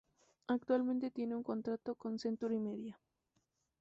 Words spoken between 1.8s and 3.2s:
con Century Media.